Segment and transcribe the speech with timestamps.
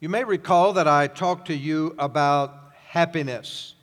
[0.00, 3.74] You may recall that I talked to you about happiness.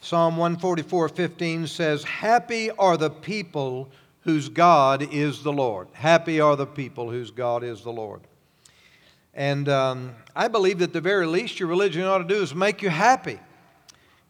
[0.00, 3.90] Psalm 144:15 says, "Happy are the people
[4.22, 5.88] whose God is the Lord.
[5.92, 8.22] Happy are the people whose God is the Lord."
[9.34, 12.80] And um, I believe that the very least your religion ought to do is make
[12.80, 13.40] you happy.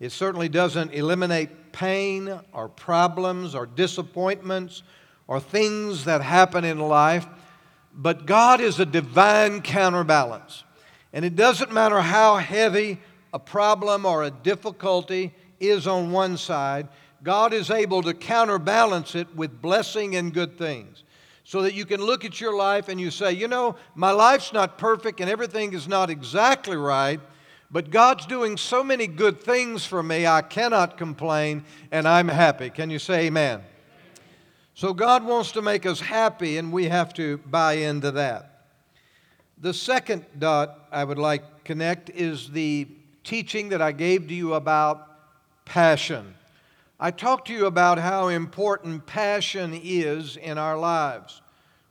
[0.01, 4.83] It certainly doesn't eliminate pain or problems or disappointments
[5.29, 7.27] or things that happen in life,
[7.95, 10.65] but God is a divine counterbalance.
[11.13, 12.99] And it doesn't matter how heavy
[13.33, 16.89] a problem or a difficulty is on one side,
[17.23, 21.05] God is able to counterbalance it with blessing and good things.
[21.45, 24.53] So that you can look at your life and you say, you know, my life's
[24.53, 27.21] not perfect and everything is not exactly right,
[27.73, 32.71] but God's doing so many good things for me, I cannot complain and I'm happy.
[32.71, 33.63] Can you say amen?
[34.75, 38.50] So God wants to make us happy and we have to buy into that.
[39.63, 42.89] The second dot I would like connect is the
[43.23, 45.07] teaching that I gave to you about
[45.67, 46.35] passion.
[46.99, 51.43] I talked to you about how important passion is in our lives.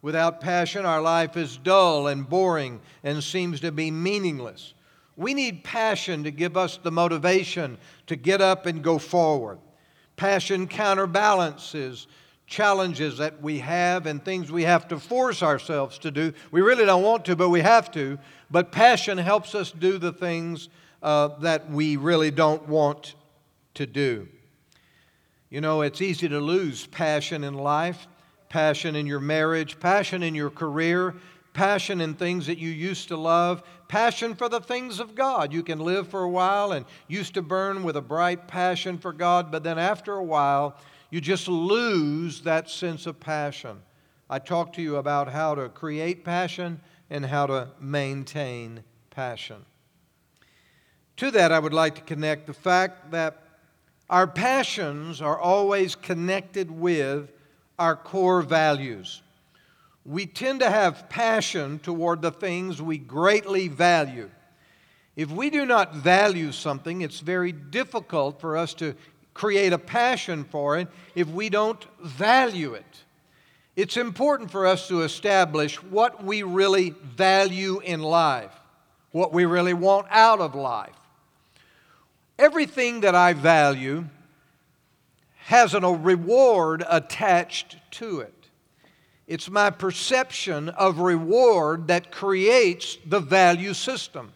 [0.02, 4.74] Without passion, our life is dull and boring and seems to be meaningless.
[5.16, 9.60] We need passion to give us the motivation to get up and go forward.
[10.16, 12.08] Passion counterbalances
[12.50, 16.34] challenges that we have and things we have to force ourselves to do.
[16.50, 18.18] We really don't want to, but we have to.
[18.50, 20.68] But passion helps us do the things
[21.04, 23.14] uh, that we really don't want
[23.76, 24.28] to do.
[25.52, 28.08] You know, it's easy to lose passion in life,
[28.50, 31.16] passion in your marriage, passion in your career,
[31.54, 35.54] passion in things that you used to love, passion for the things of God.
[35.54, 39.14] You can live for a while and used to burn with a bright passion for
[39.14, 40.76] God, but then after a while,
[41.10, 43.82] you just lose that sense of passion.
[44.30, 49.66] I talked to you about how to create passion and how to maintain passion.
[51.18, 53.44] To that, I would like to connect the fact that
[54.10, 57.32] our passions are always connected with
[57.78, 59.22] our core values
[60.10, 64.30] we tend to have passion toward the things we greatly value.
[65.16, 68.96] If we do not value something, it's very difficult for us to
[69.40, 73.04] create a passion for it if we don't value it.
[73.78, 78.52] It's important for us to establish what we really value in life,
[79.14, 81.00] what we really want out of life.
[82.38, 84.04] Everything that I value
[85.46, 88.50] has a reward attached to it.
[89.26, 94.34] It's my perception of reward that creates the value system.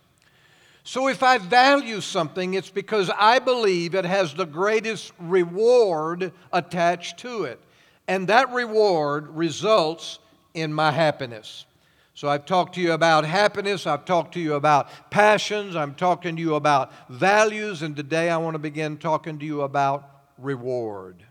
[0.84, 7.20] So if I value something, it's because I believe it has the greatest reward attached
[7.20, 7.60] to it.
[8.08, 10.20] And that reward results
[10.54, 11.66] in my happiness.
[12.16, 16.36] So I've talked to you about happiness, I've talked to you about passions, I'm talking
[16.36, 20.08] to you about values, and today I want to begin talking to you about
[20.38, 21.24] reward.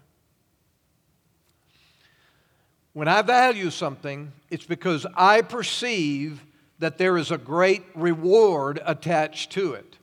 [2.95, 6.43] When I value something, it's because I perceive
[6.82, 9.98] that there is a great reward attached to it.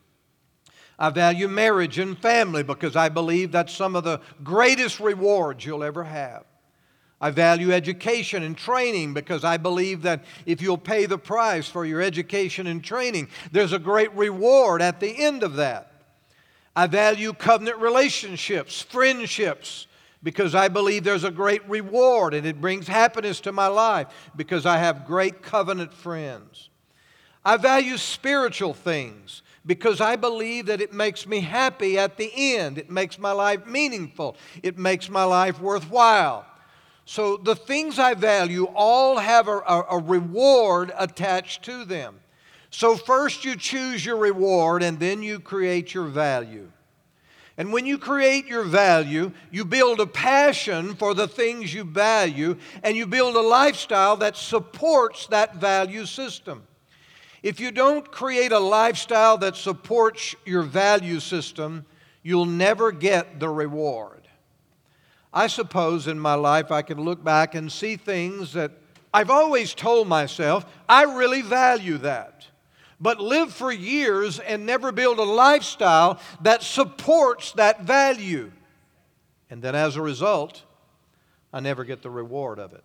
[0.98, 5.84] I value marriage and family because I believe that's some of the greatest rewards you'll
[5.84, 6.46] ever have.
[7.20, 11.86] I value education and training because I believe that if you'll pay the price for
[11.86, 15.92] your education and training, there's a great reward at the end of that.
[16.78, 19.88] I value covenant relationships, friendships,
[20.22, 24.66] because I believe there's a great reward and it brings happiness to my life because
[24.66, 26.69] I have great covenant friends.
[27.44, 32.78] I value spiritual things because I believe that it makes me happy at the end.
[32.78, 34.36] It makes my life meaningful.
[34.64, 36.46] It makes my life worthwhile.
[37.06, 42.20] So the things I value all have a, a, a reward attached to them.
[42.72, 46.70] So first you choose your reward and then you create your value.
[47.58, 52.56] And when you create your value, you build a passion for the things you value,
[52.84, 56.64] and you build a lifestyle that supports that value system.
[57.42, 61.86] If you don't create a lifestyle that supports your value system,
[62.22, 64.28] you'll never get the reward.
[65.34, 68.72] I suppose in my life I can look back and see things that
[69.14, 72.48] I've always told myself, I really value that
[73.00, 78.52] but live for years and never build a lifestyle that supports that value.
[79.50, 80.64] And then as a result,
[81.54, 82.84] I never get the reward of it.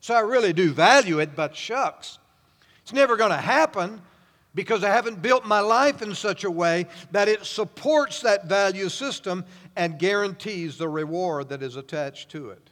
[0.00, 2.18] So I really do value it, but shucks,
[2.88, 4.00] it's never going to happen
[4.54, 8.88] because I haven't built my life in such a way that it supports that value
[8.88, 9.44] system
[9.76, 12.70] and guarantees the reward that is attached to it.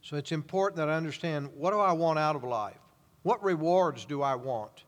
[0.00, 2.78] So it's important that I understand what do I want out of life?
[3.24, 4.84] What rewards do I want?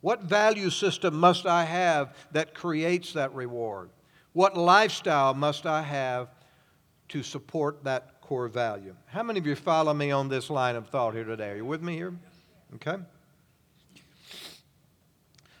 [0.00, 3.90] What value system must I have that creates that reward?
[4.32, 6.30] What lifestyle must I have
[7.10, 8.96] to support that core value?
[9.06, 11.50] How many of you follow me on this line of thought here today?
[11.50, 12.14] Are you with me here?
[12.76, 12.96] Okay.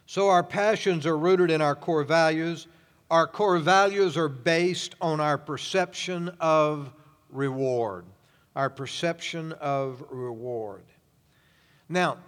[0.06, 2.66] So, our passions are rooted in our core values.
[3.10, 6.92] Our core values are based on our perception of
[7.30, 8.04] reward.
[8.56, 10.84] Our perception of reward.
[11.88, 12.18] Now,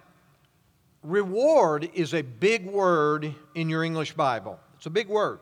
[1.01, 4.59] reward is a big word in your English Bible.
[4.75, 5.39] It's a big word.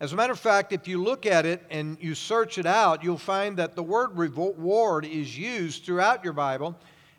[0.00, 3.02] As a matter of fact, if you look at it and you search it out,
[3.02, 6.76] you'll find that the word reward is used throughout your Bible,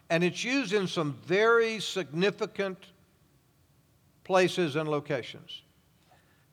[0.10, 2.78] and it's used in some very significant
[4.30, 5.64] places, and locations.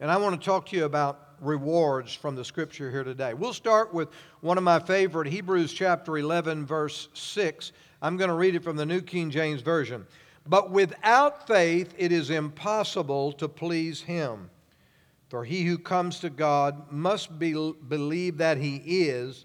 [0.00, 3.35] And I want to talk to you about rewards from the scripture here today.
[3.35, 4.08] We'll start with
[4.41, 7.73] one of my favorite, Hebrews chapter 11, verse 6.
[8.00, 10.06] I'm going to read it from the New King James Version.
[10.47, 14.49] But without faith, it is impossible to please him.
[15.29, 17.52] For he who comes to God must be,
[17.88, 19.44] believe that he is,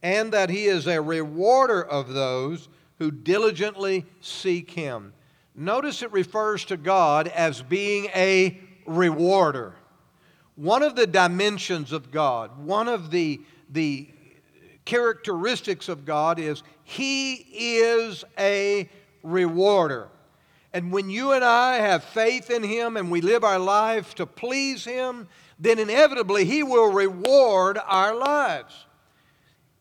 [0.00, 2.68] and that he is a rewarder of those
[2.98, 5.12] who diligently seek him.
[5.54, 9.74] Notice it refers to God as being a rewarder.
[10.56, 14.08] One of the dimensions of God, one of the, the
[14.84, 17.34] characteristics of God is He
[17.78, 18.88] is a
[19.22, 20.08] rewarder.
[20.72, 24.26] And when you and I have faith in Him and we live our life to
[24.26, 28.86] please Him, then inevitably He will reward our lives.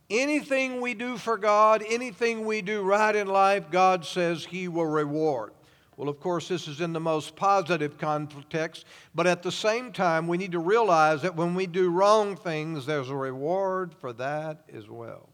[0.09, 4.85] Anything we do for God, anything we do right in life, God says He will
[4.85, 5.53] reward.
[5.95, 10.27] Well, of course, this is in the most positive context, but at the same time,
[10.27, 14.63] we need to realize that when we do wrong things, there's a reward for that
[14.73, 15.29] as well.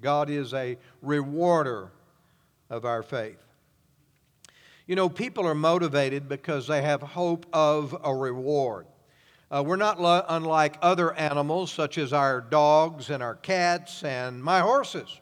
[0.00, 1.92] God is a rewarder
[2.68, 3.42] of our faith.
[4.86, 8.86] You know, people are motivated because they have hope of a reward.
[9.54, 14.42] Uh, we're not lo- unlike other animals, such as our dogs and our cats and
[14.42, 15.20] my horses.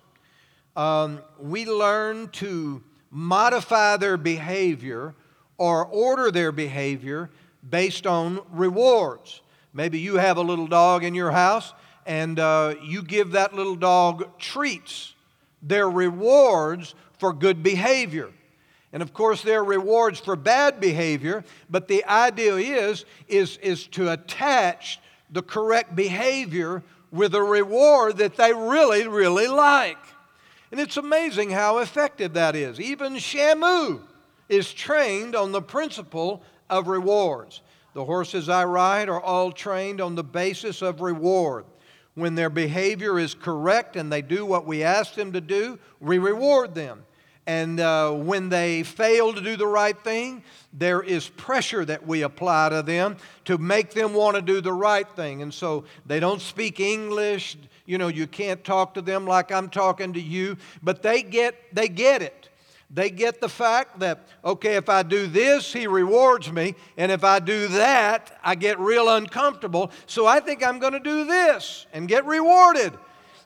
[0.75, 5.15] Um, we learn to modify their behavior
[5.59, 7.29] or order their behavior
[7.69, 9.43] based on rewards.
[9.75, 11.75] Maybe you have a little dog in your house
[12.07, 15.13] and uh, you give that little dog treats.
[15.61, 18.31] They're rewards for good behavior.
[18.93, 23.87] And of course, there are rewards for bad behavior, but the idea is, is, is
[23.89, 25.01] to attach
[25.31, 29.99] the correct behavior with a reward that they really, really like.
[30.71, 32.81] And it's amazing how effective that is.
[32.81, 34.01] Even Shamu
[34.49, 37.63] is trained on the principle of rewards.
[37.95, 41.67] The horses I ride are all trained on the basis of reward.
[42.15, 46.19] When their behavior is correct and they do what we ask them to do, we
[46.19, 47.05] reward them.
[47.47, 52.23] And uh, when they fail to do the right thing, there is pressure that we
[52.23, 53.17] apply to them
[53.47, 55.43] to make them want to do the right thing.
[55.43, 57.57] And so they don't speak English.
[57.85, 61.57] You know, you can't talk to them like I'm talking to you, but they get,
[61.75, 62.49] they get it.
[62.95, 67.25] They get the fact that, okay, if I do this, he rewards me, and if
[67.25, 69.91] I do that, I get real uncomfortable.
[70.07, 72.93] So I think I'm going to do this and get rewarded.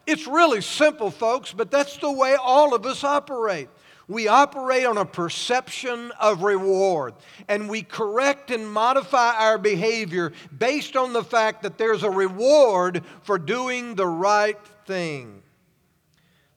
[0.04, 3.68] It's really simple, folks, but that's the way all of us operate.
[4.08, 7.14] We operate on a perception of reward,
[7.48, 13.02] and we correct and modify our behavior based on the fact that there's a reward
[13.22, 15.42] for doing the right thing.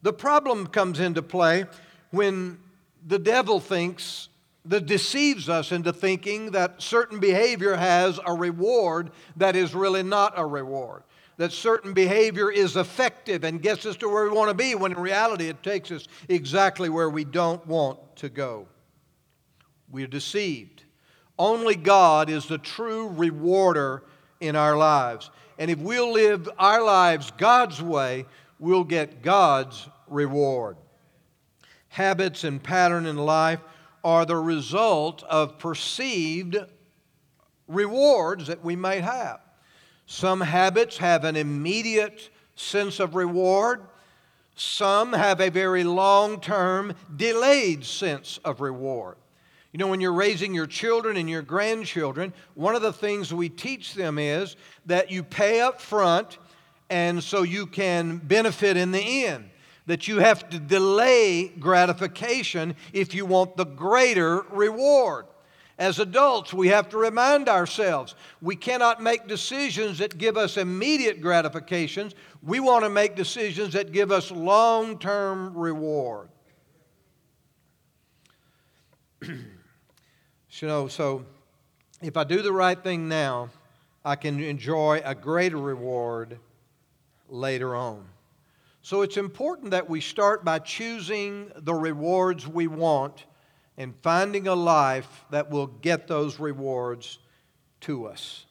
[0.04, 1.66] The problem comes into play
[2.12, 2.60] when
[3.06, 4.30] the devil thinks,
[4.66, 10.34] that deceives us into thinking that certain behavior has a reward that is really not
[10.36, 11.02] a reward
[11.40, 14.92] that certain behavior is effective and gets us to where we want to be, when
[14.92, 18.68] in reality it takes us exactly where we don't want to go.
[19.90, 20.84] We're deceived.
[21.38, 24.04] Only God is the true rewarder
[24.42, 25.32] in our lives.
[25.58, 28.26] And if we'll live our lives God's way,
[28.60, 30.76] we'll get God's reward.
[31.88, 33.62] Habits and pattern in life
[34.04, 36.58] are the result of perceived
[37.70, 39.40] rewards that we might have.
[40.12, 43.82] Some habits have an immediate sense of reward.
[44.56, 49.18] Some have a very long term, delayed sense of reward.
[49.72, 53.50] You know, when you're raising your children and your grandchildren, one of the things we
[53.50, 54.56] teach them is
[54.88, 56.40] that you pay up front
[56.90, 59.52] and so you can benefit in the end.
[59.86, 65.28] That you have to delay gratification if you want the greater reward.
[65.80, 71.22] As adults, we have to remind ourselves we cannot make decisions that give us immediate
[71.22, 72.14] gratifications.
[72.44, 76.28] We want to make decisions that give us long term reward.
[80.62, 81.26] You know, so
[82.02, 83.50] if I do the right thing now,
[84.04, 86.38] I can enjoy a greater reward
[87.30, 88.04] later on.
[88.82, 93.26] So it's important that we start by choosing the rewards we want
[93.80, 97.18] and finding a life that will get those rewards
[97.80, 98.46] to us.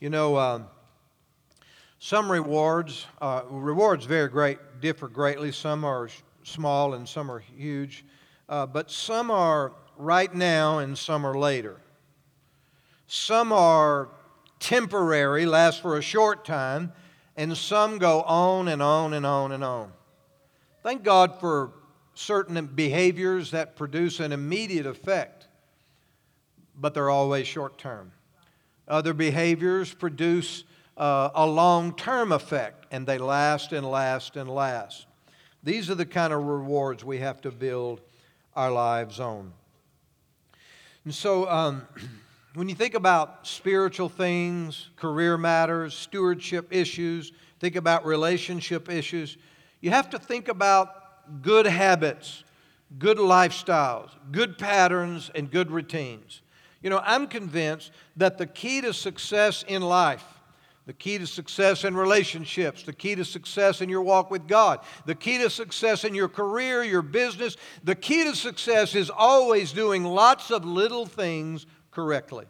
[0.00, 0.62] You know, uh,
[1.98, 5.52] some rewards, uh, rewards vary great, differ greatly.
[5.52, 6.08] Some are
[6.42, 8.06] small and some are huge,
[8.48, 11.76] uh, but some are right now and some are later.
[13.06, 14.08] Some are
[14.58, 16.94] temporary, last for a short time,
[17.36, 19.92] and some go on and on and on and on.
[20.82, 21.72] Thank God for
[22.14, 25.46] certain behaviors that produce an immediate effect,
[26.76, 28.12] but they're always short term.
[28.86, 30.64] Other behaviors produce
[30.96, 35.06] uh, a long term effect, and they last and last and last.
[35.62, 38.00] These are the kind of rewards we have to build
[38.54, 39.52] our lives on.
[41.04, 41.86] And so, um,
[42.54, 49.36] when you think about spiritual things, career matters, stewardship issues, think about relationship issues,
[49.80, 51.03] you have to think about
[51.42, 52.44] good habits,
[52.98, 56.42] good lifestyles, good patterns, and good routines.
[56.82, 60.24] You know, I'm convinced that the key to success in life,
[60.86, 64.80] the key to success in relationships, the key to success in your walk with God,
[65.06, 69.72] the key to success in your career, your business, the key to success is always
[69.72, 72.44] doing lots of little things correctly.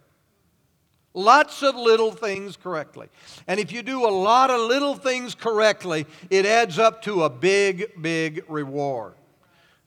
[1.15, 3.07] Lots of little things correctly.
[3.47, 7.31] And if you do a lot of little things correctly, it adds up to a
[7.31, 9.15] big, big reward.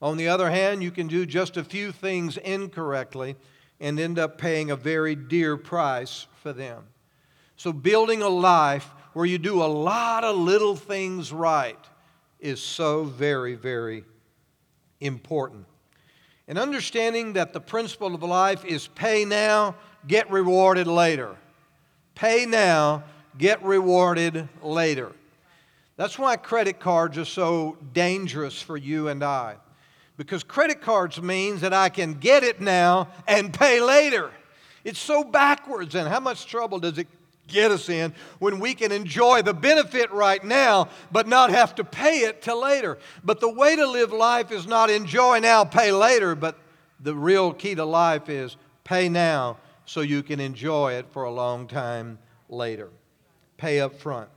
[0.01, 3.35] On the other hand, you can do just a few things incorrectly
[3.79, 6.83] and end up paying a very dear price for them.
[7.57, 11.83] So, building a life where you do a lot of little things right
[12.39, 14.03] is so very, very
[15.01, 15.65] important.
[16.47, 19.75] And understanding that the principle of life is pay now,
[20.07, 21.35] get rewarded later.
[22.15, 23.03] Pay now,
[23.37, 25.11] get rewarded later.
[25.97, 29.55] That's why credit cards are so dangerous for you and I.
[30.15, 34.31] Because credit cards means that I can get it now and pay later.
[34.83, 37.07] It's so backwards, and how much trouble does it
[37.47, 41.83] get us in when we can enjoy the benefit right now but not have to
[41.83, 42.97] pay it till later.
[43.23, 46.57] But the way to live life is not enjoy now, pay later, but
[46.99, 51.31] the real key to life is pay now so you can enjoy it for a
[51.31, 52.89] long time later.
[53.57, 54.29] Pay up front.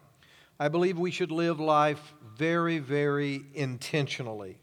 [0.58, 4.56] I believe we should live life very, very intentionally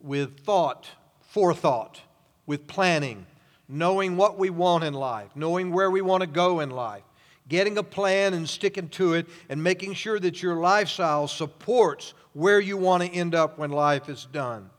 [0.00, 0.88] with thought,
[1.20, 2.00] forethought,
[2.46, 3.26] with planning,
[3.68, 7.02] knowing what we want in life, knowing where we want to go in life
[7.50, 12.60] getting a plan and sticking to it, and making sure that your lifestyle supports where
[12.60, 14.70] you want to end up when life is done.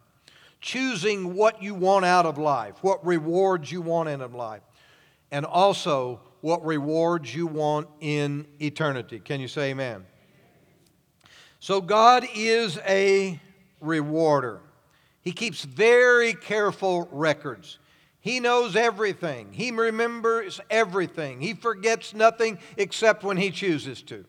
[0.61, 4.61] Choosing what you want out of life, what rewards you want in life,
[5.31, 9.19] and also what rewards you want in eternity.
[9.19, 10.05] Can you say amen?
[11.59, 13.39] So, God is a
[13.79, 14.61] rewarder.
[15.21, 17.77] He keeps very careful records.
[18.19, 19.53] He knows everything.
[19.53, 21.41] He remembers everything.
[21.41, 24.25] He forgets nothing except when he chooses to.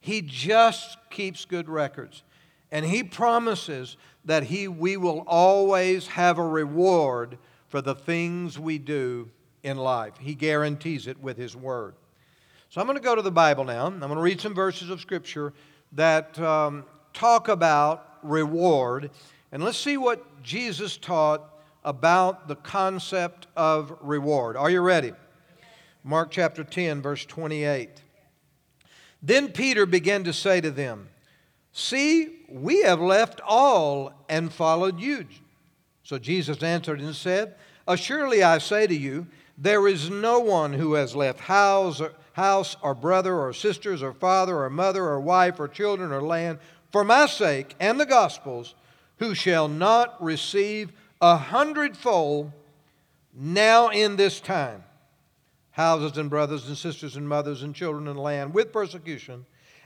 [0.00, 2.24] He just keeps good records.
[2.72, 7.38] And he promises that he, we will always have a reward
[7.68, 9.30] for the things we do
[9.62, 10.14] in life.
[10.18, 11.94] He guarantees it with his word.
[12.68, 13.86] So I'm going to go to the Bible now.
[13.86, 15.52] I'm going to read some verses of Scripture
[15.92, 19.10] that um, talk about reward.
[19.52, 21.42] And let's see what Jesus taught
[21.84, 24.56] about the concept of reward.
[24.56, 25.12] Are you ready?
[26.04, 27.90] Mark chapter 10, verse 28.
[29.22, 31.08] Then Peter began to say to them,
[31.72, 35.26] See, we have left all and followed you.
[36.02, 37.54] So Jesus answered and said,
[37.86, 39.26] Assuredly I say to you,
[39.62, 44.12] there is no one who has left house or, house or brother or sisters or
[44.12, 46.58] father or mother or wife or children or land
[46.90, 48.74] for my sake and the gospel's
[49.18, 52.50] who shall not receive a hundredfold
[53.34, 54.82] now in this time
[55.72, 59.44] houses and brothers and sisters and mothers and children and land with persecution,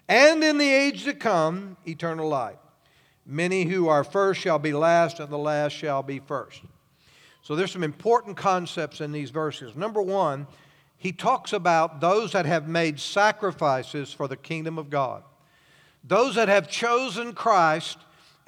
[0.08, 2.58] and in the age to come, eternal life.
[3.24, 6.60] Many who are first shall be last, and the last shall be first.
[7.46, 9.76] So there's some important concepts in these verses.
[9.76, 10.48] Number one,
[10.96, 15.22] he talks about those that have made sacrifices for the kingdom of God,
[16.02, 17.98] those that have chosen Christ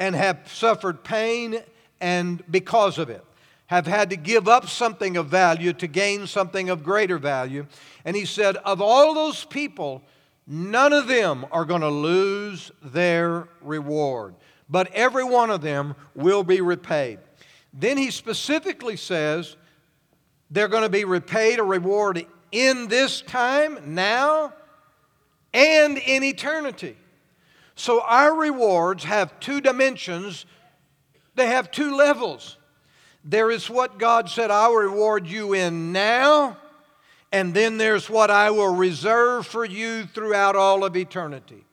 [0.01, 1.61] and have suffered pain
[2.01, 3.25] and because of it
[3.69, 7.67] have had to give up something of value to gain something of greater value.
[8.05, 10.03] And he said, Of all those people,
[10.45, 14.35] none of them are going to lose their reward,
[14.69, 17.21] but every one of them will be repaid.
[17.73, 19.57] Then he specifically says,
[20.51, 24.53] They're going to be repaid a reward in this time, now,
[25.53, 26.97] and in eternity.
[27.75, 30.47] So our rewards have two dimensions,
[31.35, 32.57] they have two levels.
[33.25, 36.57] There is what God said, I'll reward you in now,
[37.31, 41.65] and then there's what I will reserve for you throughout all of eternity.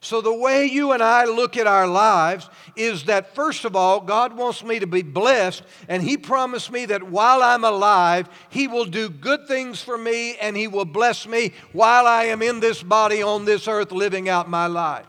[0.00, 4.00] So, the way you and I look at our lives is that, first of all,
[4.00, 8.68] God wants me to be blessed, and He promised me that while I'm alive, He
[8.68, 12.60] will do good things for me and He will bless me while I am in
[12.60, 15.06] this body on this earth living out my life.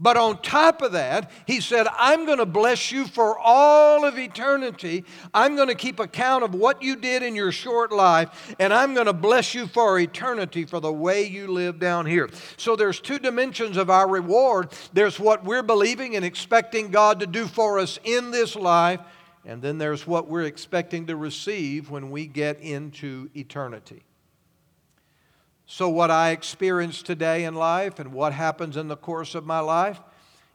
[0.00, 4.16] But on top of that, he said, I'm going to bless you for all of
[4.16, 5.04] eternity.
[5.34, 8.94] I'm going to keep account of what you did in your short life, and I'm
[8.94, 12.30] going to bless you for eternity for the way you live down here.
[12.56, 17.26] So there's two dimensions of our reward there's what we're believing and expecting God to
[17.26, 19.00] do for us in this life,
[19.44, 24.04] and then there's what we're expecting to receive when we get into eternity.
[25.70, 29.60] So, what I experience today in life and what happens in the course of my
[29.60, 30.00] life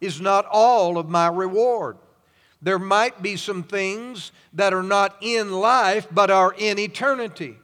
[0.01, 1.97] is not all of my reward.
[2.63, 7.57] There might be some things that are not in life but are in eternity.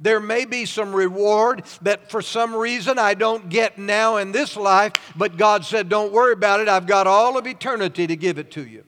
[0.00, 4.56] There may be some reward that for some reason I don't get now in this
[4.56, 6.68] life, but God said, Don't worry about it.
[6.68, 8.82] I've got all of eternity to give it to you.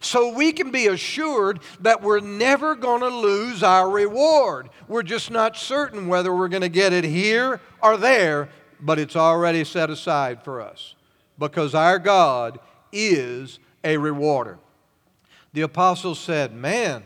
[0.00, 4.68] So we can be assured that we're never going to lose our reward.
[4.88, 8.48] We're just not certain whether we're going to get it here or there,
[8.80, 10.94] but it's already set aside for us
[11.38, 12.58] because our God
[12.92, 14.58] is a rewarder.
[15.52, 17.02] The apostles said, Man,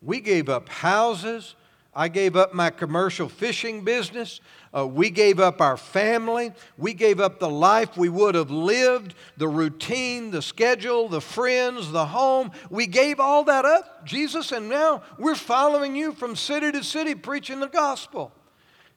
[0.00, 1.54] we gave up houses.
[2.00, 4.40] I gave up my commercial fishing business.
[4.74, 6.50] Uh, we gave up our family.
[6.78, 11.92] We gave up the life we would have lived, the routine, the schedule, the friends,
[11.92, 12.52] the home.
[12.70, 17.14] We gave all that up, Jesus, and now we're following you from city to city
[17.14, 18.32] preaching the gospel.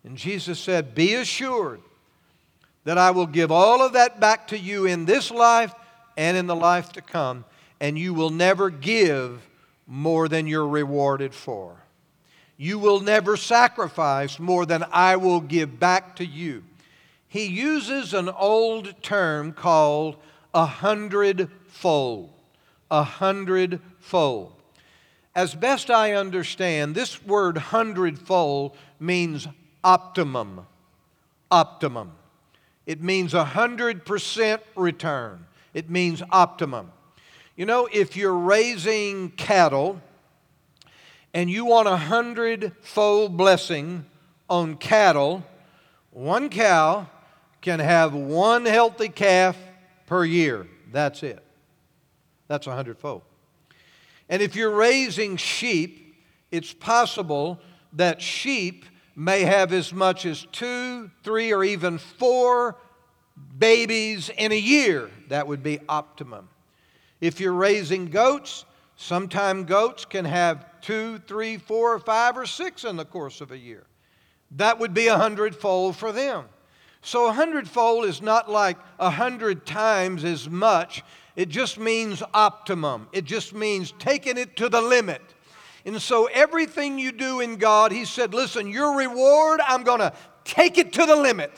[0.05, 1.82] And Jesus said, Be assured
[2.86, 5.75] that I will give all of that back to you in this life
[6.15, 7.43] and in the life to come,
[7.82, 9.45] and you will never give
[9.86, 11.83] more than you're rewarded for.
[12.63, 16.63] You will never sacrifice more than I will give back to you.
[17.28, 20.15] He uses an old term called
[20.54, 22.30] a hundredfold.
[22.89, 24.54] A hundredfold.
[25.36, 29.45] As best I understand, this word hundredfold means
[29.84, 30.65] optimum.
[31.52, 32.13] Optimum.
[32.86, 35.47] It means a hundred percent return.
[35.73, 36.93] It means optimum.
[37.58, 40.02] You know, if you're raising cattle,
[41.34, 44.06] and you want a hundredfold blessing
[44.50, 45.43] on cattle,
[46.12, 47.08] one cow
[47.62, 49.58] can have one healthy calf
[50.06, 50.67] per year.
[50.91, 51.43] That's it.
[52.48, 53.24] That's a hundredfold.
[54.30, 56.15] And if you're raising sheep,
[56.52, 57.60] it's possible
[57.93, 62.78] that sheep may have as much as two, three, or even four
[63.58, 65.10] babies in a year.
[65.30, 66.50] That would be optimum.
[67.22, 68.65] If you're raising goats,
[68.96, 73.58] Sometimes goats can have two, three, four, five, or six in the course of a
[73.58, 73.86] year.
[74.52, 76.46] That would be a hundredfold for them.
[77.02, 81.04] So a hundredfold is not like a hundred times as much.
[81.36, 83.08] It just means optimum.
[83.12, 85.22] It just means taking it to the limit.
[85.86, 90.13] And so everything you do in God, He said, listen, your reward, I'm going to
[90.46, 91.52] take it to the limit.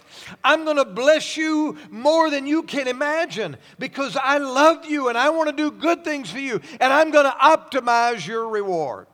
[0.44, 5.18] I'm going to bless you more than you can imagine because I love you and
[5.18, 9.08] I want to do good things for you, and I'm going to optimize your reward.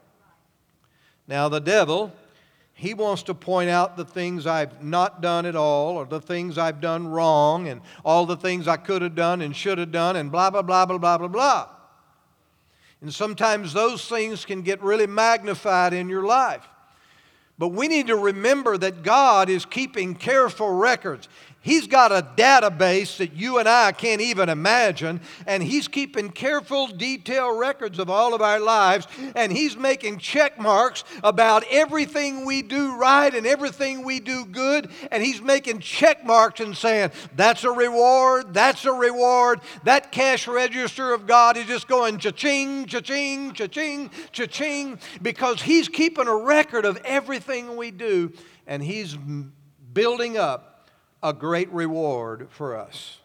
[1.32, 2.12] Now, the devil,
[2.74, 6.58] he wants to point out the things I've not done at all, or the things
[6.58, 10.18] I've done wrong, and all the things I could have done and should have done,
[10.18, 11.70] and blah, blah, blah, blah, blah, blah, blah.
[13.00, 16.68] And sometimes those things can get really magnified in your life.
[17.58, 21.30] But we need to remember that God is keeping careful records.
[21.64, 26.88] He's got a database that you and I can't even imagine, and He's keeping careful,
[26.88, 32.64] detailed records of all of our lives, and He's making check marks about everything we
[32.64, 37.64] do right and everything we do good, and He's making check marks and saying, That's
[37.64, 39.62] a reward, that's a reward.
[39.84, 46.28] That cash register of God is just going cha-ching, cha-ching, cha-ching, cha-ching, because He's keeping
[46.28, 48.34] a record of everything we do,
[48.66, 49.16] and He's
[49.94, 50.71] building up
[51.24, 53.20] a great reward for us.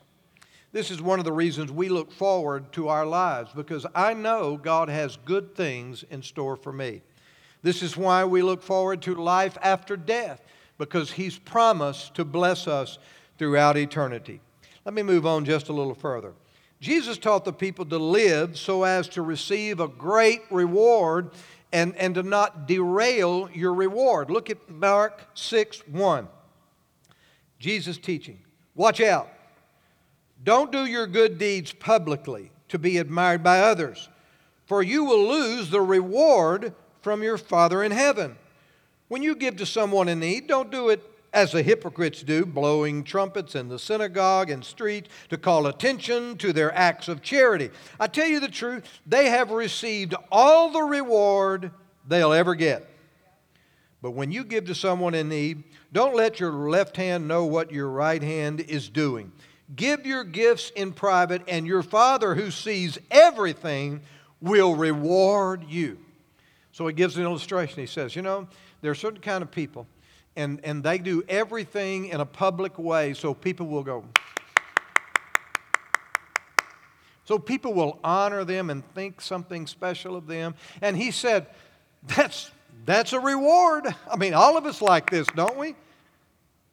[0.72, 4.58] This is one of the reasons we look forward to our lives because I know
[4.58, 7.00] God has good things in store for me.
[7.62, 10.42] This is why we look forward to life after death
[10.76, 12.98] because He's promised to bless us
[13.38, 14.40] throughout eternity.
[14.84, 16.34] Let me move on just a little further.
[16.80, 21.30] Jesus taught the people to live so as to receive a great reward
[21.72, 24.30] and, and to not derail your reward.
[24.30, 26.28] Look at Mark 6 1.
[27.58, 28.40] Jesus teaching.
[28.74, 29.28] Watch out.
[30.44, 34.08] Don't do your good deeds publicly to be admired by others,
[34.66, 38.36] for you will lose the reward from your Father in heaven.
[39.08, 43.04] When you give to someone in need, don't do it as the hypocrites do, blowing
[43.04, 47.70] trumpets in the synagogue and street to call attention to their acts of charity.
[48.00, 51.70] I tell you the truth, they have received all the reward
[52.08, 52.88] they'll ever get.
[54.02, 57.72] But when you give to someone in need, don't let your left hand know what
[57.72, 59.32] your right hand is doing.
[59.74, 64.00] Give your gifts in private, and your Father who sees everything
[64.40, 65.98] will reward you.
[66.72, 67.80] So he gives an illustration.
[67.80, 68.46] He says, You know,
[68.82, 69.86] there are certain kind of people
[70.36, 74.04] and, and they do everything in a public way so people will go.
[77.24, 80.54] So people will honor them and think something special of them.
[80.80, 81.46] And he said,
[82.04, 82.52] that's,
[82.86, 83.94] that's a reward.
[84.10, 85.74] I mean, all of us like this, don't we?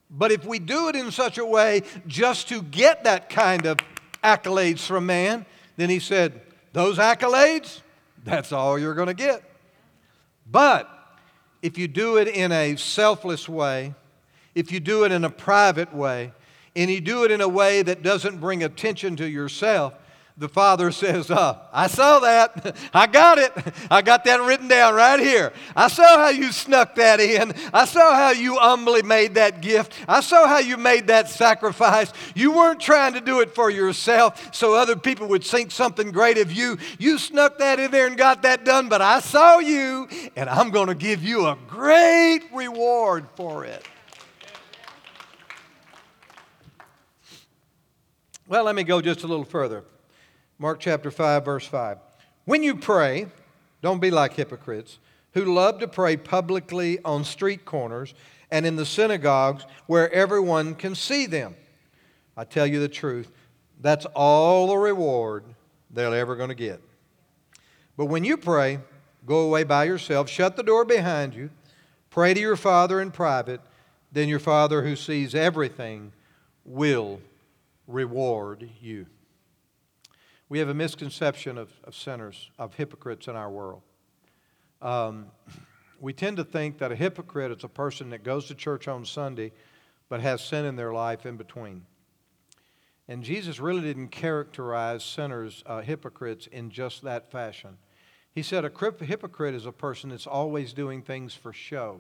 [0.10, 3.78] But if we do it in such a way just to get that kind of
[4.24, 5.46] accolades from man,
[5.76, 6.40] then he said,
[6.72, 7.82] those accolades,
[8.24, 9.44] that's all you're going to get.
[10.50, 10.88] But
[11.62, 13.96] if you do it in a selfless way,
[14.54, 16.32] if you do it in a private way,
[16.76, 19.94] and you do it in a way that doesn't bring attention to yourself,
[20.36, 22.76] the father says, uh, I saw that.
[22.94, 23.52] I got it.
[23.92, 25.54] I got that written down right here.
[25.76, 27.54] I saw how you snuck that in.
[27.72, 29.94] I saw how you humbly made that gift.
[30.08, 32.12] I saw how you made that sacrifice.
[32.34, 36.40] You weren't trying to do it for yourself so other people would think something great
[36.40, 36.80] of you.
[36.98, 40.72] You snuck that in there and got that done, but I saw you, and I'm
[40.72, 43.86] going to give you a great reward for it.
[48.48, 49.84] Well, let me go just a little further.
[50.60, 51.98] Mark chapter 5, verse 5.
[52.46, 53.28] When you pray,
[53.82, 55.00] don't be like hypocrites
[55.34, 58.14] who love to pray publicly on street corners
[58.52, 61.56] and in the synagogues where everyone can see them.
[62.38, 63.32] I tell you the truth,
[63.82, 65.44] that's all the reward
[65.90, 66.82] they're ever going to get.
[67.98, 68.80] But when you pray,
[69.26, 71.50] go away by yourself, shut the door behind you,
[72.10, 73.62] pray to your Father in private,
[74.12, 76.12] then your Father who sees everything
[76.64, 77.20] will
[77.88, 79.08] reward you.
[80.54, 83.82] We have a misconception of, of sinners, of hypocrites in our world.
[84.84, 85.32] Um,
[86.00, 89.04] we tend to think that a hypocrite is a person that goes to church on
[89.04, 89.52] Sunday
[90.10, 91.88] but has sin in their life in between.
[93.08, 97.76] And Jesus really didn't characterize sinners, uh, hypocrites, in just that fashion.
[98.36, 98.70] He said a
[99.04, 102.00] hypocrite is a person that's always doing things for show.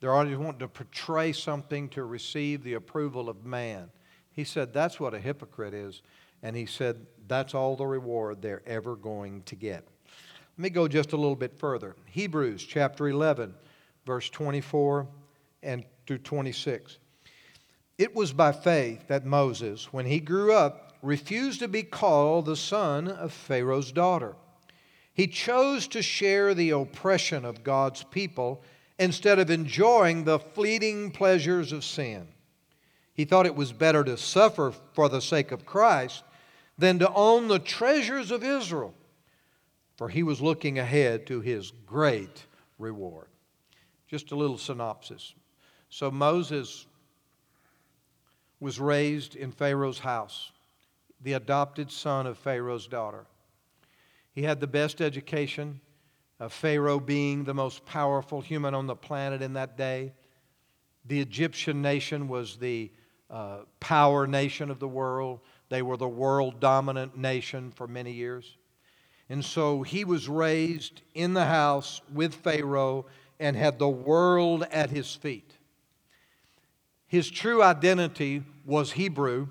[0.00, 3.90] They're always wanting to portray something to receive the approval of man.
[4.32, 6.00] He said that's what a hypocrite is.
[6.42, 9.86] And he said that's all the reward they're ever going to get.
[10.58, 11.96] Let me go just a little bit further.
[12.06, 13.54] Hebrews chapter 11,
[14.04, 15.06] verse 24
[15.62, 16.98] and through 26.
[17.98, 22.56] It was by faith that Moses, when he grew up, refused to be called the
[22.56, 24.34] son of Pharaoh's daughter.
[25.12, 28.62] He chose to share the oppression of God's people
[28.98, 32.28] instead of enjoying the fleeting pleasures of sin.
[33.12, 36.24] He thought it was better to suffer for the sake of Christ
[36.80, 38.94] than to own the treasures of Israel,
[39.96, 42.46] for he was looking ahead to his great
[42.78, 43.28] reward.
[44.08, 45.34] Just a little synopsis.
[45.90, 46.86] So Moses
[48.60, 50.52] was raised in Pharaoh's house,
[51.20, 53.26] the adopted son of Pharaoh's daughter.
[54.32, 55.80] He had the best education,
[56.48, 60.14] Pharaoh being the most powerful human on the planet in that day.
[61.04, 62.90] The Egyptian nation was the
[63.28, 65.40] uh, power nation of the world.
[65.70, 68.56] They were the world dominant nation for many years.
[69.30, 73.06] And so he was raised in the house with Pharaoh
[73.38, 75.54] and had the world at his feet.
[77.06, 79.48] His true identity was Hebrew,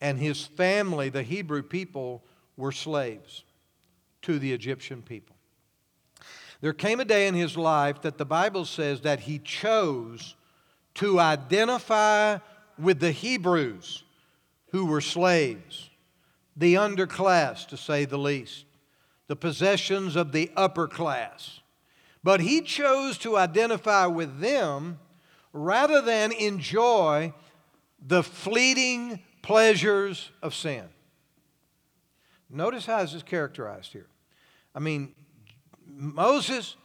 [0.00, 2.22] and his family, the Hebrew people,
[2.56, 3.44] were slaves
[4.22, 5.36] to the Egyptian people.
[6.60, 10.36] There came a day in his life that the Bible says that he chose
[10.94, 12.38] to identify
[12.78, 14.04] with the Hebrews
[14.70, 15.90] who were slaves,
[16.56, 18.64] the underclass, to say the least,
[19.26, 21.60] the possessions of the upper class.
[22.22, 24.98] But he chose to identify with them
[25.52, 27.32] rather than enjoy
[28.04, 30.84] the fleeting pleasures of sin.
[32.48, 34.08] Notice how this is characterized here.
[34.74, 35.14] I mean,
[35.86, 36.76] Moses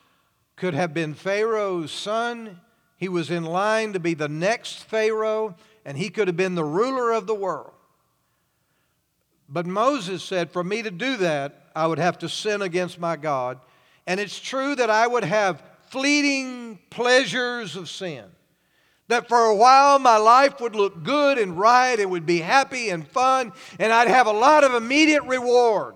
[0.56, 2.62] could have been Pharaoh's son.
[2.98, 6.64] He was in line to be the next Pharaoh, and he could have been the
[6.64, 7.75] ruler of the world.
[9.48, 13.16] But Moses said, For me to do that, I would have to sin against my
[13.16, 13.60] God.
[14.08, 18.26] And it's true that I would have fleeting pleasures of sin.
[19.08, 22.90] That for a while my life would look good and right, it would be happy
[22.90, 25.96] and fun, and I'd have a lot of immediate reward.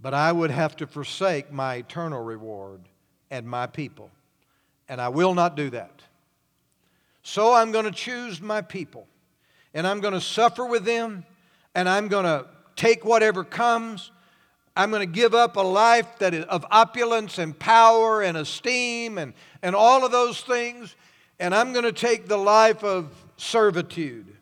[0.00, 2.82] But I would have to forsake my eternal reward
[3.30, 4.10] and my people.
[4.88, 6.02] And I will not do that.
[7.22, 9.06] So I'm going to choose my people,
[9.74, 11.24] and I'm going to suffer with them,
[11.74, 14.10] and I'm going to take whatever comes.
[14.74, 19.18] I'm going to give up a life that is of opulence and power and esteem
[19.18, 20.96] and, and all of those things,
[21.38, 24.34] and I'm going to take the life of servitude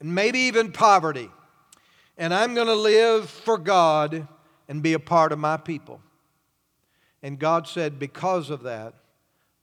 [0.00, 1.30] and maybe even poverty.
[2.18, 4.26] And I'm going to live for God
[4.68, 6.00] and be a part of my people.
[7.22, 8.94] And God said, because of that,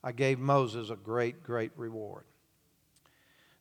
[0.03, 2.25] I gave Moses a great, great reward.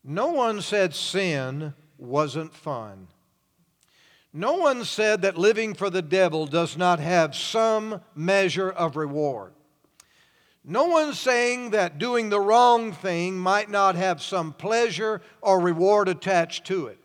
[0.04, 3.08] No one said sin wasn't fun.
[4.32, 9.52] No one said that living for the devil does not have some measure of reward.
[10.64, 16.08] No one's saying that doing the wrong thing might not have some pleasure or reward
[16.08, 16.98] attached to it.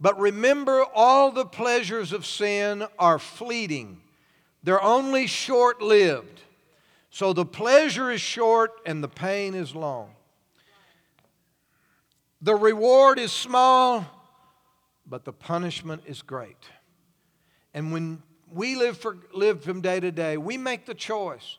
[0.00, 4.00] But remember, all the pleasures of sin are fleeting,
[4.62, 6.42] they're only short lived.
[7.10, 10.13] So the pleasure is short and the pain is long.
[12.44, 14.04] The reward is small,
[15.06, 16.58] but the punishment is great.
[17.72, 21.56] And when we live, for, live from day to day, we make the choice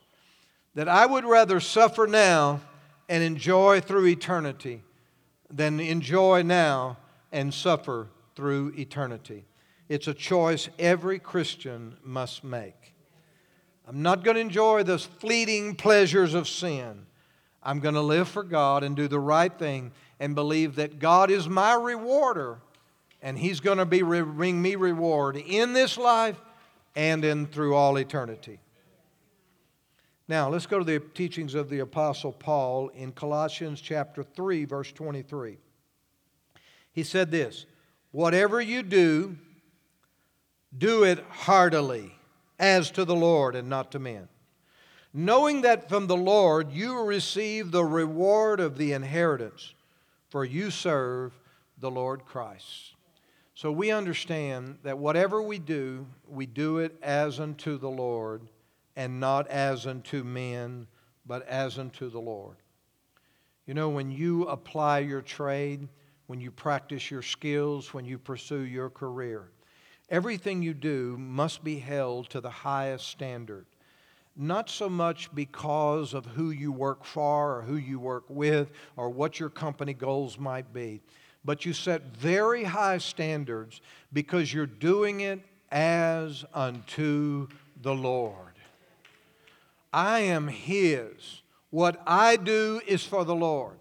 [0.75, 2.61] that I would rather suffer now
[3.09, 4.83] and enjoy through eternity
[5.49, 6.97] than enjoy now
[7.31, 9.45] and suffer through eternity.
[9.89, 12.93] It's a choice every Christian must make.
[13.87, 17.07] I'm not going to enjoy the fleeting pleasures of sin.
[17.63, 21.29] I'm going to live for God and do the right thing and believe that God
[21.31, 22.59] is my rewarder
[23.21, 26.39] and He's going to be, bring me reward in this life
[26.95, 28.59] and in through all eternity.
[30.27, 34.91] Now, let's go to the teachings of the Apostle Paul in Colossians chapter 3, verse
[34.91, 35.57] 23.
[36.91, 37.65] He said this
[38.11, 39.37] Whatever you do,
[40.77, 42.15] do it heartily,
[42.57, 44.27] as to the Lord and not to men.
[45.13, 49.73] Knowing that from the Lord you receive the reward of the inheritance,
[50.29, 51.33] for you serve
[51.79, 52.93] the Lord Christ.
[53.53, 58.41] So we understand that whatever we do, we do it as unto the Lord
[58.95, 60.87] and not as unto men,
[61.25, 62.57] but as unto the Lord.
[63.65, 65.87] You know, when you apply your trade,
[66.27, 69.51] when you practice your skills, when you pursue your career,
[70.09, 73.65] everything you do must be held to the highest standard.
[74.35, 79.09] Not so much because of who you work for or who you work with or
[79.09, 81.01] what your company goals might be
[81.45, 83.79] but you set very high standards
[84.11, 85.39] because you're doing it
[85.71, 87.47] as unto
[87.81, 88.35] the Lord.
[89.93, 91.43] I am His.
[91.69, 93.77] What I do is for the Lord.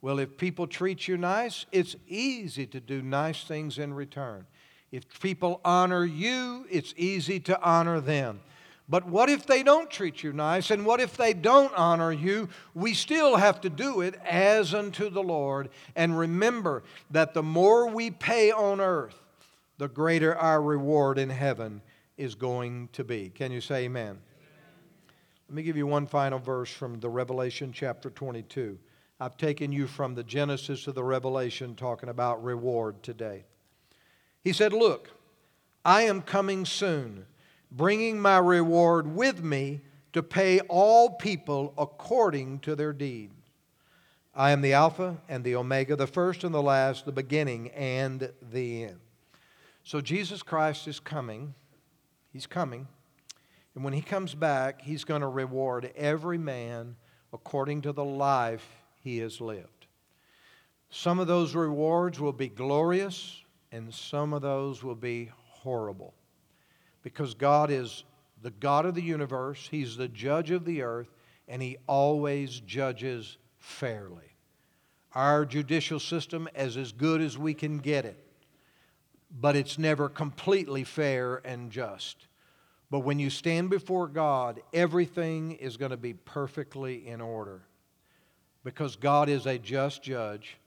[0.00, 4.46] Well, if people treat you nice, it's easy to do nice things in return.
[4.90, 8.40] If people honor you, it's easy to honor them.
[8.88, 10.70] But what if they don't treat you nice?
[10.70, 12.48] And what if they don't honor you?
[12.74, 15.70] We still have to do it as unto the Lord.
[15.94, 19.18] And remember that the more we pay on earth,
[19.78, 21.80] the greater our reward in heaven
[22.16, 23.30] is going to be.
[23.30, 24.06] Can you say amen?
[24.06, 24.18] amen?
[25.48, 28.78] Let me give you one final verse from the Revelation chapter 22.
[29.18, 33.44] I've taken you from the Genesis to the Revelation talking about reward today.
[34.42, 35.10] He said, Look,
[35.84, 37.26] I am coming soon
[37.76, 39.80] bringing my reward with me
[40.12, 43.32] to pay all people according to their deeds.
[44.34, 48.30] I am the Alpha and the Omega, the first and the last, the beginning and
[48.50, 49.00] the end.
[49.84, 51.54] So Jesus Christ is coming.
[52.32, 52.86] He's coming.
[53.74, 56.96] And when he comes back, he's going to reward every man
[57.32, 58.66] according to the life
[59.00, 59.86] he has lived.
[60.90, 65.30] Some of those rewards will be glorious, and some of those will be
[65.62, 66.12] horrible
[67.02, 68.04] because God is
[68.42, 71.08] the God of the universe, He's the judge of the earth,
[71.48, 74.36] and He always judges fairly.
[75.14, 78.24] Our judicial system is as good as we can get it,
[79.30, 82.26] but it's never completely fair and just.
[82.90, 87.62] But when you stand before God, everything is going to be perfectly in order
[88.64, 90.58] because God is a just judge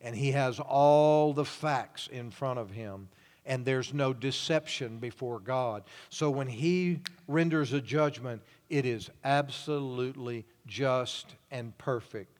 [0.00, 3.08] and He has all the facts in front of Him
[3.48, 5.82] and there's no deception before God.
[6.10, 12.38] So when He renders a judgment, it is absolutely just and perfect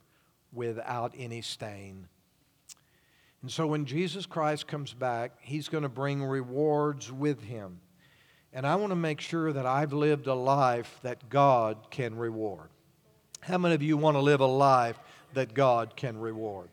[0.53, 2.07] without any stain.
[3.40, 7.81] And so when Jesus Christ comes back, He's going to bring rewards with Him.
[8.53, 12.68] And I want to make sure that I've lived a life that God can reward.
[13.40, 14.99] How many of you want to live a life
[15.33, 16.68] that God can reward?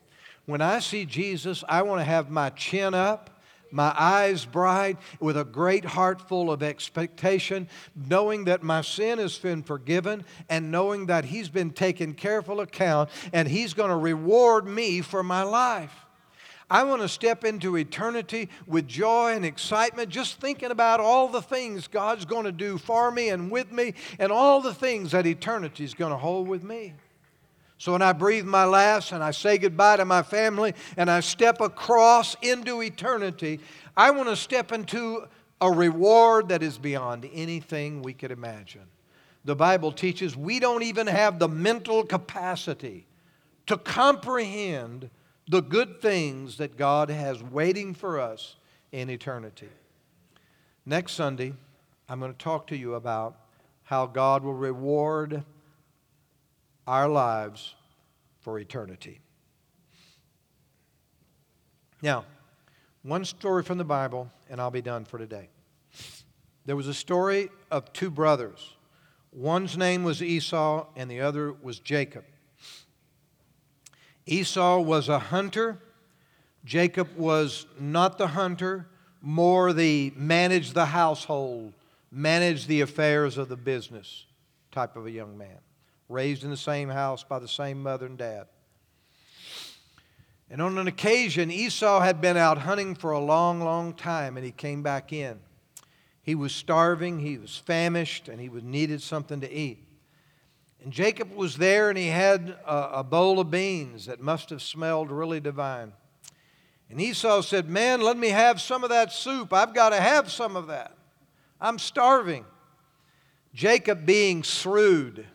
[0.45, 3.29] When I see Jesus, I want to have my chin up
[3.71, 9.37] my eyes bright, with a great heart full of expectation, knowing that my sin has
[9.37, 14.67] been forgiven and knowing that He's been taken careful account and He's going to reward
[14.67, 16.05] me for my life.
[16.69, 21.41] I want to step into eternity with joy and excitement, just thinking about all the
[21.41, 25.27] things God's going to do for me and with me, and all the things that
[25.27, 26.95] eternity is going to hold with me.
[27.77, 31.19] So when I breathe my last and I say goodbye to my family and I
[31.19, 33.59] step across into eternity,
[33.97, 35.27] I want to step into
[35.59, 38.85] a reward that is beyond anything we could imagine.
[39.43, 43.05] The Bible teaches we don't even have the mental capacity
[43.67, 45.09] to comprehend
[45.47, 48.55] the good things that God has waiting for us
[48.91, 49.69] in eternity.
[50.85, 51.53] Next Sunday,
[52.09, 53.37] I'm going to talk to you about
[53.83, 55.43] how God will reward
[56.87, 57.75] our lives
[58.41, 59.19] for eternity.
[62.01, 62.25] Now,
[63.01, 65.49] one story from the Bible, and I'll be done for today.
[66.65, 68.75] There was a story of two brothers.
[69.31, 72.23] One's name was Esau, and the other was Jacob.
[74.25, 75.79] Esau was a hunter.
[76.63, 78.87] Jacob was not the hunter,
[79.21, 81.73] more the manage the household,
[82.11, 84.25] manage the affairs of the business
[84.71, 85.57] type of a young man
[86.09, 88.47] raised in the same house by the same mother and dad.
[90.49, 94.45] And on an occasion, Esau had been out hunting for a long, long time, and
[94.45, 95.39] he came back in.
[96.21, 99.83] He was starving, he was famished, and he needed something to eat.
[100.83, 104.61] And Jacob was there, and he had a, a bowl of beans that must have
[104.61, 105.93] smelled really divine.
[106.89, 109.51] And Esau said, Man, let me have some of that soup.
[109.51, 110.95] I've got to have some of that.
[111.59, 112.45] I'm starving.
[113.53, 115.25] Jacob, being shrewd,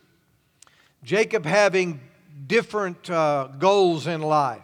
[1.03, 2.01] Jacob having
[2.47, 4.63] different uh, goals in life,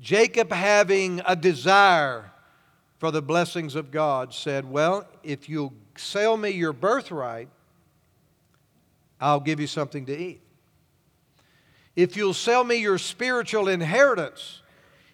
[0.00, 2.30] Jacob having a desire
[2.98, 7.48] for the blessings of God, said, Well, if you'll sell me your birthright,
[9.20, 10.40] I'll give you something to eat.
[11.96, 14.62] If you'll sell me your spiritual inheritance,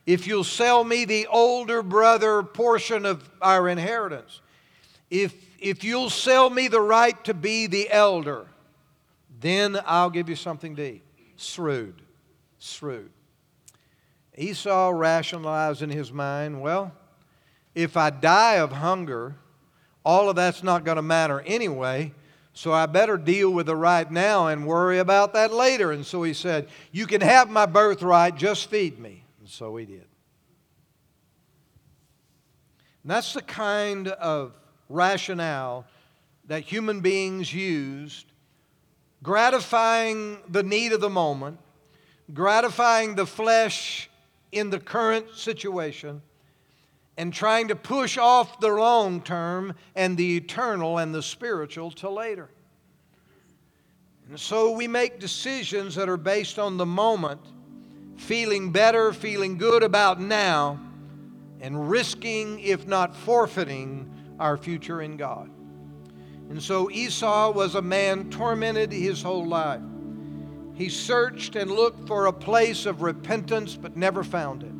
[0.07, 4.43] if you'll sell me the older brother portion of our inheritance,
[5.11, 8.47] if, if you'll sell me the right to be the elder,
[9.45, 11.05] then I'll give you something to eat.
[11.37, 12.01] Shrewd.
[12.59, 13.11] Shrewd.
[14.39, 16.93] Esau rationalized in his mind, well,
[17.75, 19.37] if I die of hunger,
[20.03, 22.15] all of that's not going to matter anyway,
[22.55, 25.93] so I better deal with it right now and worry about that later.
[25.93, 29.25] And so he said, You can have my birthright, just feed me.
[29.41, 30.07] And so he did.
[33.03, 34.55] And that's the kind of
[34.89, 35.85] rationale
[36.47, 38.25] that human beings used
[39.25, 41.59] gratifying the need of the moment,
[42.35, 44.11] gratifying the flesh
[44.53, 46.21] in the current situation,
[47.17, 52.13] and trying to push off the long term and the eternal and the spiritual till
[52.13, 52.51] later.
[54.29, 57.41] And so we make decisions that are based on the moment,
[58.17, 60.79] feeling better, feeling good about now,
[61.61, 65.51] and risking, if not forfeiting, our future in God.
[66.51, 69.81] And so Esau was a man tormented his whole life.
[70.75, 74.73] He searched and looked for a place of repentance, but never found it.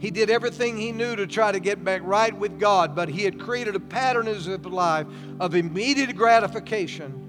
[0.00, 3.24] He did everything he knew to try to get back right with God, but he
[3.24, 5.06] had created a pattern in his life
[5.40, 7.24] of immediate gratification,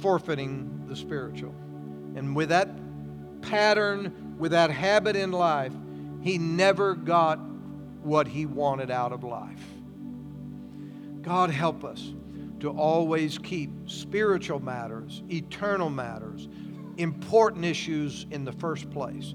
[0.00, 1.54] forfeiting the spiritual.
[2.14, 2.68] And with that
[3.42, 5.72] pattern, with that habit in life,
[6.22, 7.40] he never got
[8.02, 9.64] what he wanted out of life.
[11.22, 12.12] God, help us
[12.60, 16.48] to always keep spiritual matters, eternal matters,
[16.96, 19.34] important issues in the first place,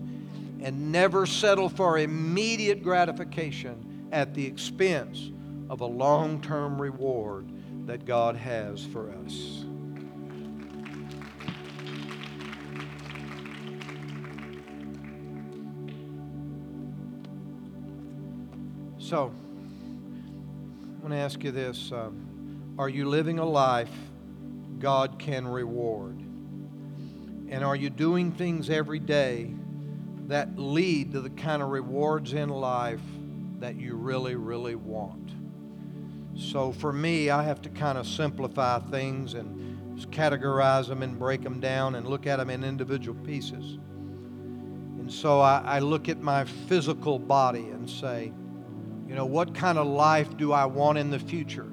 [0.61, 5.31] and never settle for immediate gratification at the expense
[5.69, 7.51] of a long term reward
[7.87, 9.65] that God has for us.
[18.97, 19.31] So,
[21.05, 23.91] want to ask you this um, Are you living a life
[24.79, 26.17] God can reward?
[26.17, 29.53] And are you doing things every day
[30.25, 33.03] that lead to the kind of rewards in life
[33.59, 35.29] that you really, really want?
[36.35, 41.43] So for me, I have to kind of simplify things and categorize them and break
[41.43, 43.77] them down and look at them in individual pieces.
[44.97, 48.31] And so I, I look at my physical body and say,
[49.07, 51.67] you know, what kind of life do I want in the future?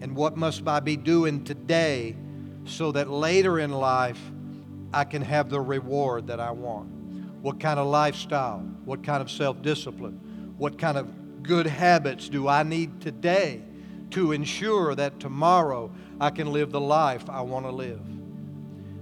[0.00, 2.16] And what must I be doing today
[2.64, 4.20] so that later in life
[4.92, 6.88] I can have the reward that I want?
[7.42, 8.58] What kind of lifestyle?
[8.84, 10.54] What kind of self discipline?
[10.56, 13.62] What kind of good habits do I need today
[14.10, 18.00] to ensure that tomorrow I can live the life I want to live?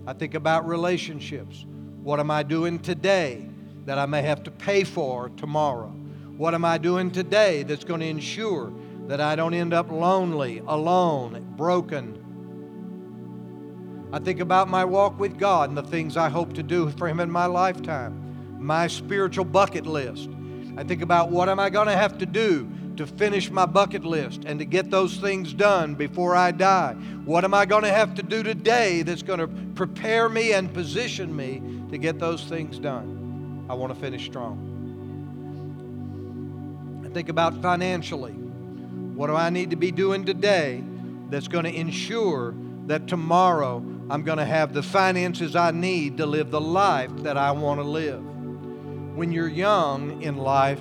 [0.07, 1.65] I think about relationships.
[2.03, 3.49] What am I doing today
[3.87, 5.95] that I may have to pay for tomorrow?
[6.37, 8.71] What am I doing today that's going to ensure
[9.07, 12.23] that I don't end up lonely, alone, broken?
[14.13, 17.09] I think about my walk with God and the things I hope to do for
[17.09, 20.29] Him in my lifetime, my spiritual bucket list.
[20.77, 24.05] I think about what am I going to have to do to finish my bucket
[24.05, 26.93] list and to get those things done before I die?
[27.25, 30.73] What am I going to have to do today that's going to prepare me and
[30.75, 33.65] position me to get those things done?
[33.71, 34.76] I want to finish strong.
[37.07, 38.33] I think about financially.
[38.33, 40.83] What do I need to be doing today
[41.31, 42.53] that's going to ensure
[42.87, 43.77] that tomorrow
[44.11, 47.79] I'm going to have the finances I need to live the life that I want
[47.79, 48.25] to live?
[49.15, 50.81] When you're young in life,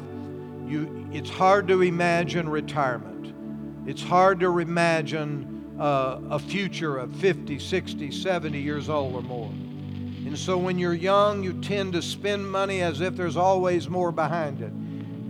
[0.66, 3.88] you, it's hard to imagine retirement.
[3.88, 9.52] It's hard to imagine uh, a future of 50, 60, 70 years old or more.
[10.26, 14.12] And so when you're young, you tend to spend money as if there's always more
[14.12, 14.72] behind it.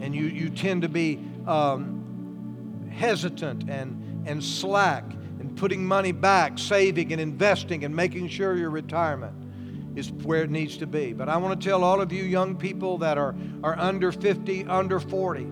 [0.01, 5.03] And you, you tend to be um, hesitant and, and slack
[5.39, 9.35] in putting money back, saving and investing and making sure your retirement
[9.95, 11.13] is where it needs to be.
[11.13, 14.65] But I want to tell all of you young people that are, are under 50,
[14.65, 15.47] under 40,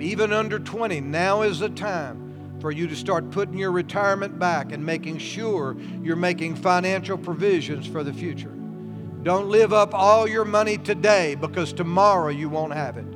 [0.00, 4.72] even under 20, now is the time for you to start putting your retirement back
[4.72, 8.52] and making sure you're making financial provisions for the future.
[9.22, 13.06] Don't live up all your money today because tomorrow you won't have it.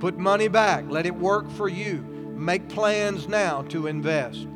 [0.00, 2.02] Put money back, let it work for you.
[2.34, 4.46] Make plans now to invest.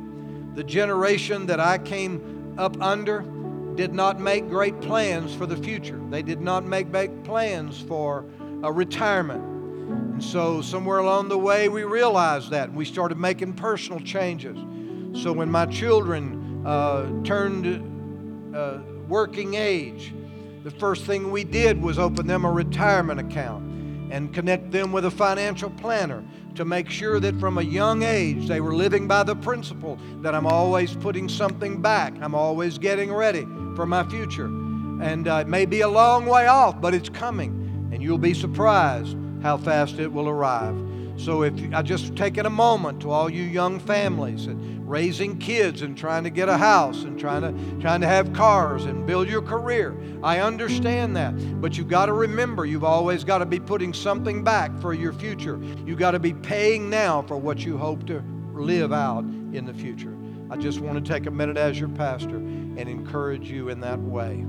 [0.55, 3.23] The generation that I came up under,
[3.75, 5.99] did not make great plans for the future.
[6.09, 8.25] They did not make big plans for
[8.63, 9.43] a retirement.
[9.43, 14.57] And so, somewhere along the way, we realized that and we started making personal changes.
[15.21, 20.13] So, when my children uh, turned uh, working age,
[20.63, 23.74] the first thing we did was open them a retirement account
[24.15, 26.23] and connect them with a financial planner
[26.55, 30.33] to make sure that from a young age they were living by the principle that
[30.33, 33.41] I'm always putting something back, I'm always getting ready
[33.75, 34.45] for my future.
[34.45, 37.89] And uh, it may be a long way off, but it's coming.
[37.91, 40.77] And you'll be surprised how fast it will arrive.
[41.17, 45.81] So if I just taking a moment to all you young families and raising kids
[45.81, 49.27] and trying to get a house and trying to trying to have cars and build
[49.27, 49.97] your career.
[50.23, 51.31] I understand that.
[51.61, 55.13] But you've got to remember you've always got to be putting something back for your
[55.13, 55.59] future.
[55.85, 59.73] You've got to be paying now for what you hope to live out in the
[59.73, 60.15] future.
[60.49, 63.99] I just want to take a minute as your pastor and encourage you in that
[63.99, 64.45] way.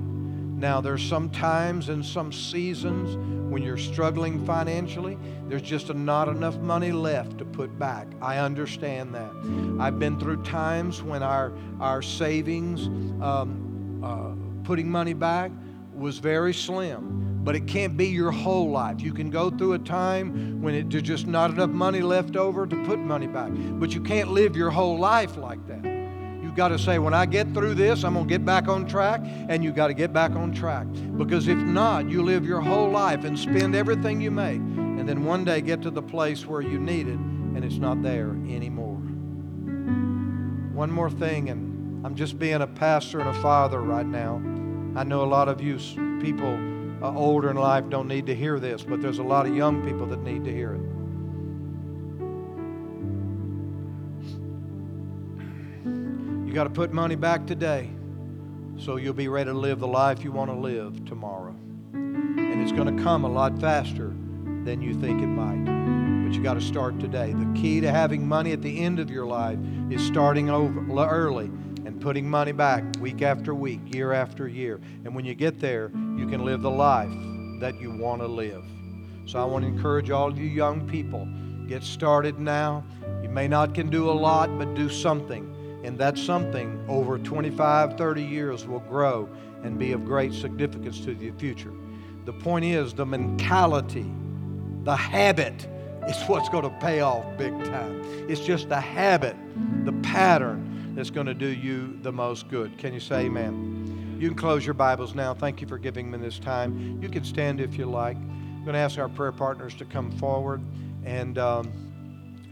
[0.57, 3.17] Now, there's some times and some seasons
[3.53, 8.07] when you're struggling financially, there's just not enough money left to put back.
[8.23, 9.31] I understand that.
[9.79, 12.87] I've been through times when our, our savings,
[13.23, 15.53] um, uh, putting money back,
[15.95, 17.43] was very slim.
[17.45, 19.03] But it can't be your whole life.
[19.03, 22.67] You can go through a time when it, there's just not enough money left over
[22.67, 23.51] to put money back.
[23.55, 26.06] But you can't live your whole life like that
[26.57, 29.21] got to say, when I get through this, I'm going to get back on track,
[29.23, 30.87] and you've got to get back on track.
[31.17, 35.25] Because if not, you live your whole life and spend everything you make, and then
[35.25, 38.97] one day get to the place where you need it, and it's not there anymore.
[40.75, 44.37] One more thing, and I'm just being a pastor and a father right now.
[44.99, 45.79] I know a lot of you
[46.23, 46.59] people
[47.03, 49.85] uh, older in life don't need to hear this, but there's a lot of young
[49.87, 50.96] people that need to hear it.
[56.57, 57.91] Got to put money back today
[58.79, 61.55] so you'll be ready to live the life you want to live tomorrow.
[61.93, 64.15] And it's going to come a lot faster
[64.65, 65.63] than you think it might.
[66.25, 67.35] But you got to start today.
[67.35, 69.59] The key to having money at the end of your life
[69.91, 71.45] is starting over early
[71.85, 74.81] and putting money back week after week, year after year.
[75.05, 77.13] And when you get there, you can live the life
[77.61, 78.65] that you want to live.
[79.27, 81.29] So I want to encourage all you young people,
[81.69, 82.83] get started now.
[83.23, 85.53] You may not can do a lot, but do something
[85.87, 89.29] and that something over 25, 30 years will grow
[89.63, 91.73] and be of great significance to the future.
[92.25, 94.05] The point is, the mentality,
[94.83, 95.69] the habit
[96.09, 98.03] is what's going to pay off big time.
[98.29, 99.37] It's just the habit,
[99.85, 102.77] the pattern that's going to do you the most good.
[102.79, 104.17] Can you say amen?
[104.19, 105.35] You can close your Bibles now.
[105.35, 107.01] Thank you for giving me this time.
[107.01, 108.17] You can stand if you like.
[108.17, 110.61] I'm going to ask our prayer partners to come forward
[111.05, 111.39] and.
[111.39, 111.86] Um,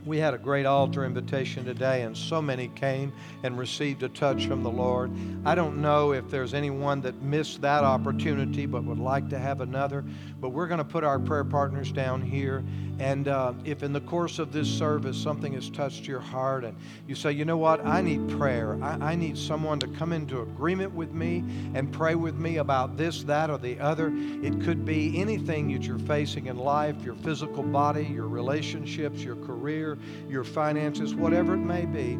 [0.07, 3.11] We had a great altar invitation today, and so many came
[3.43, 5.11] and received a touch from the Lord.
[5.47, 9.63] I don't know if there's anyone that missed that opportunity but would like to have
[9.63, 10.05] another,
[10.43, 12.63] but we're going to put our prayer partners down here.
[12.99, 16.77] And uh, if in the course of this service something has touched your heart and
[17.09, 20.43] you say, you know what, I need prayer, I, I need someone to come into
[20.43, 21.43] agreement with me
[21.75, 25.83] and pray with me about this, that, or the other, it could be anything that
[25.83, 29.94] you're facing in life your physical body, your relationships, your career
[30.29, 32.17] your finances, whatever it may be,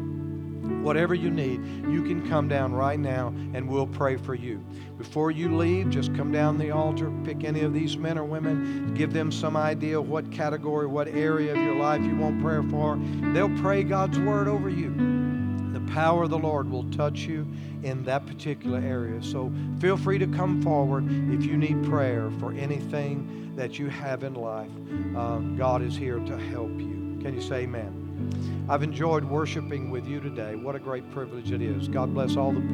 [0.81, 4.63] whatever you need, you can come down right now and we'll pray for you.
[4.97, 8.93] Before you leave, just come down the altar, pick any of these men or women,
[8.93, 12.97] give them some idea what category, what area of your life you want prayer for.
[13.33, 14.93] They'll pray God's word over you.
[15.73, 17.47] The power of the Lord will touch you
[17.83, 19.21] in that particular area.
[19.21, 24.23] So feel free to come forward if you need prayer for anything that you have
[24.23, 24.71] in life.
[25.15, 26.94] Uh, God is here to help you.
[27.25, 28.67] Can you say amen?
[28.69, 30.53] I've enjoyed worshiping with you today.
[30.53, 31.87] What a great privilege it is.
[31.87, 32.61] God bless all the